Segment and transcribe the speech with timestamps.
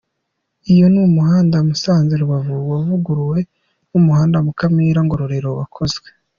[0.73, 3.39] Iyo ni umuhanda Musanze-Rubavu wavuguruwe
[3.91, 6.07] n’umuhanda Mukamira-Ngororero wakozwe.